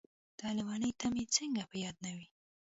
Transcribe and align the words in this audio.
داح 0.37 0.51
لېونۍ 0.57 0.91
ته 0.99 1.07
مې 1.13 1.23
څنګه 1.35 1.63
په 1.69 1.75
ياده 1.83 1.99
نه 2.03 2.11
وې. 2.15 2.27